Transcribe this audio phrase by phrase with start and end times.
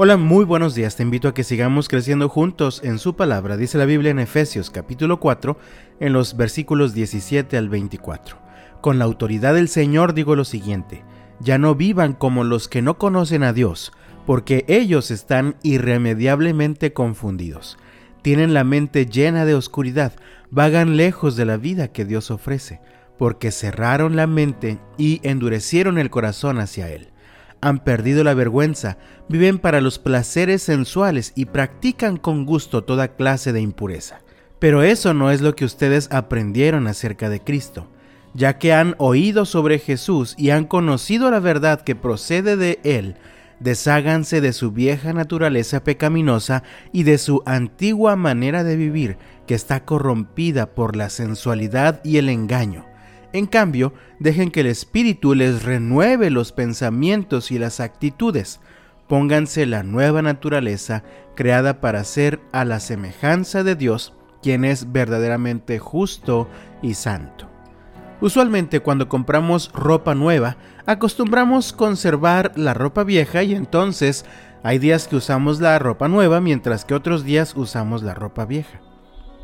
[0.00, 0.94] Hola, muy buenos días.
[0.94, 3.56] Te invito a que sigamos creciendo juntos en su palabra.
[3.56, 5.58] Dice la Biblia en Efesios capítulo 4,
[5.98, 8.38] en los versículos 17 al 24.
[8.80, 11.02] Con la autoridad del Señor digo lo siguiente,
[11.40, 13.90] ya no vivan como los que no conocen a Dios,
[14.24, 17.76] porque ellos están irremediablemente confundidos.
[18.22, 20.12] Tienen la mente llena de oscuridad,
[20.52, 22.80] vagan lejos de la vida que Dios ofrece,
[23.18, 27.10] porque cerraron la mente y endurecieron el corazón hacia Él
[27.60, 28.98] han perdido la vergüenza,
[29.28, 34.20] viven para los placeres sensuales y practican con gusto toda clase de impureza.
[34.58, 37.88] Pero eso no es lo que ustedes aprendieron acerca de Cristo,
[38.34, 43.16] ya que han oído sobre Jesús y han conocido la verdad que procede de Él,
[43.60, 49.16] desháganse de su vieja naturaleza pecaminosa y de su antigua manera de vivir,
[49.46, 52.87] que está corrompida por la sensualidad y el engaño
[53.32, 58.60] en cambio, dejen que el Espíritu les renueve los pensamientos y las actitudes.
[59.06, 61.02] Pónganse la nueva naturaleza
[61.34, 66.48] creada para ser a la semejanza de Dios, quien es verdaderamente justo
[66.82, 67.48] y santo.
[68.20, 74.24] Usualmente cuando compramos ropa nueva, acostumbramos conservar la ropa vieja y entonces
[74.64, 78.80] hay días que usamos la ropa nueva mientras que otros días usamos la ropa vieja.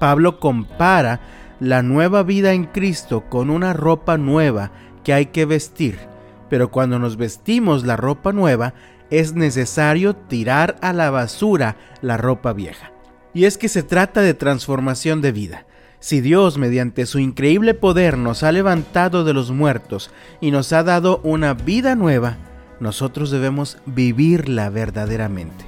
[0.00, 1.20] Pablo compara
[1.60, 4.70] la nueva vida en Cristo con una ropa nueva
[5.02, 5.98] que hay que vestir.
[6.48, 8.74] Pero cuando nos vestimos la ropa nueva,
[9.10, 12.92] es necesario tirar a la basura la ropa vieja.
[13.32, 15.66] Y es que se trata de transformación de vida.
[16.00, 20.10] Si Dios, mediante su increíble poder, nos ha levantado de los muertos
[20.40, 22.36] y nos ha dado una vida nueva,
[22.78, 25.64] nosotros debemos vivirla verdaderamente.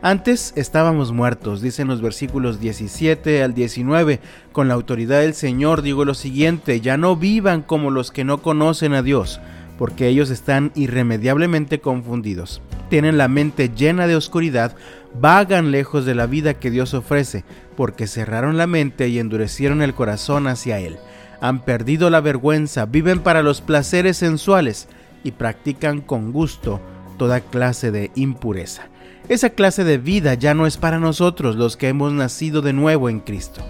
[0.00, 4.20] Antes estábamos muertos, dicen los versículos 17 al 19.
[4.52, 8.40] Con la autoridad del Señor digo lo siguiente, ya no vivan como los que no
[8.40, 9.40] conocen a Dios,
[9.76, 12.62] porque ellos están irremediablemente confundidos.
[12.88, 14.76] Tienen la mente llena de oscuridad,
[15.20, 17.44] vagan lejos de la vida que Dios ofrece,
[17.76, 20.96] porque cerraron la mente y endurecieron el corazón hacia Él.
[21.40, 24.86] Han perdido la vergüenza, viven para los placeres sensuales
[25.24, 26.80] y practican con gusto
[27.18, 28.88] toda clase de impureza.
[29.28, 33.10] Esa clase de vida ya no es para nosotros los que hemos nacido de nuevo
[33.10, 33.60] en Cristo.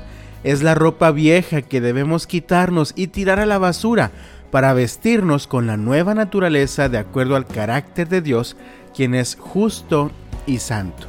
[0.45, 4.13] Es la ropa vieja que debemos quitarnos y tirar a la basura
[4.53, 8.57] para vestirnos con la nueva naturaleza de acuerdo al carácter de Dios,
[8.95, 10.13] quien es justo
[10.47, 11.09] y santo.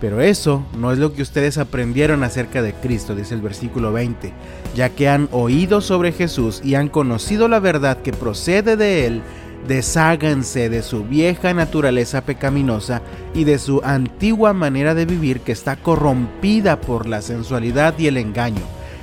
[0.00, 4.32] Pero eso no es lo que ustedes aprendieron acerca de Cristo, dice el versículo 20,
[4.74, 9.22] ya que han oído sobre Jesús y han conocido la verdad que procede de Él,
[9.66, 13.00] Desháganse de su vieja naturaleza pecaminosa
[13.32, 18.16] y de su antigua manera de vivir que está corrompida por la sensualidad y el
[18.16, 18.62] engaño.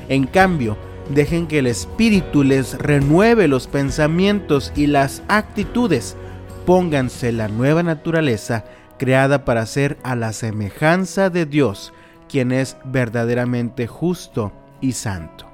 [0.10, 0.78] En cambio,
[1.10, 6.18] dejen que el Espíritu les renueve los pensamientos y las actitudes.
[6.66, 8.66] Pónganse la nueva naturaleza
[8.98, 11.94] creada para ser a la semejanza de Dios,
[12.28, 15.49] quien es verdaderamente justo y santo.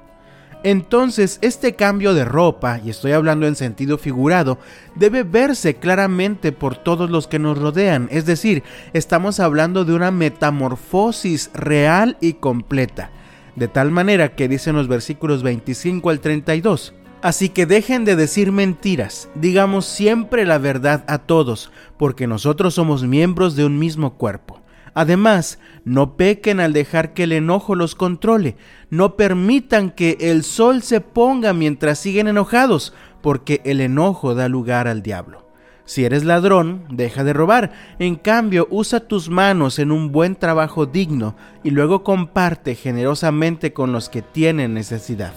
[0.66, 4.58] Entonces, este cambio de ropa, y estoy hablando en sentido figurado,
[4.96, 10.10] debe verse claramente por todos los que nos rodean, es decir, estamos hablando de una
[10.10, 13.12] metamorfosis real y completa,
[13.54, 16.94] de tal manera que dicen los versículos 25 al 32.
[17.22, 23.04] Así que dejen de decir mentiras, digamos siempre la verdad a todos, porque nosotros somos
[23.04, 24.65] miembros de un mismo cuerpo.
[24.96, 28.56] Además, no pequen al dejar que el enojo los controle.
[28.88, 34.88] No permitan que el sol se ponga mientras siguen enojados, porque el enojo da lugar
[34.88, 35.50] al diablo.
[35.84, 37.72] Si eres ladrón, deja de robar.
[37.98, 43.92] En cambio, usa tus manos en un buen trabajo digno y luego comparte generosamente con
[43.92, 45.34] los que tienen necesidad.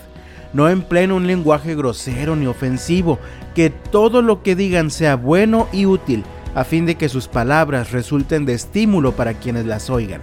[0.54, 3.20] No empleen un lenguaje grosero ni ofensivo,
[3.56, 6.24] que todo lo que digan sea bueno y útil
[6.60, 10.20] a fin de que sus palabras resulten de estímulo para quienes las oigan.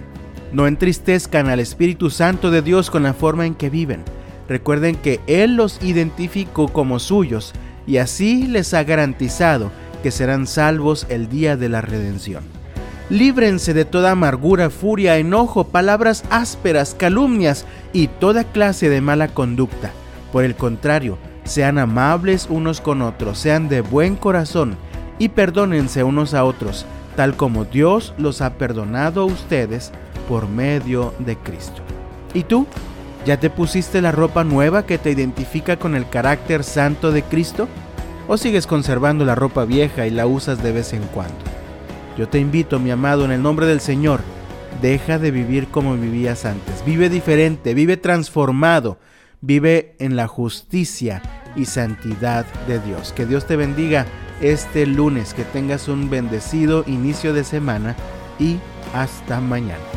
[0.53, 4.03] No entristezcan al Espíritu Santo de Dios con la forma en que viven.
[4.47, 7.53] Recuerden que Él los identificó como suyos
[7.87, 9.71] y así les ha garantizado
[10.03, 12.43] que serán salvos el día de la redención.
[13.09, 19.89] Líbrense de toda amargura, furia, enojo, palabras ásperas, calumnias y toda clase de mala conducta.
[20.31, 24.77] Por el contrario, sean amables unos con otros, sean de buen corazón,
[25.19, 26.85] y perdónense unos a otros,
[27.15, 29.91] tal como Dios los ha perdonado a ustedes
[30.27, 31.81] por medio de Cristo.
[32.33, 32.67] ¿Y tú?
[33.25, 37.67] ¿Ya te pusiste la ropa nueva que te identifica con el carácter santo de Cristo?
[38.27, 41.35] ¿O sigues conservando la ropa vieja y la usas de vez en cuando?
[42.17, 44.21] Yo te invito, mi amado, en el nombre del Señor,
[44.81, 46.83] deja de vivir como vivías antes.
[46.85, 48.97] Vive diferente, vive transformado,
[49.41, 51.21] vive en la justicia
[51.55, 53.13] y santidad de Dios.
[53.13, 54.05] Que Dios te bendiga
[54.41, 55.33] este lunes.
[55.33, 57.95] Que tengas un bendecido inicio de semana
[58.39, 58.59] y
[58.93, 59.96] hasta mañana.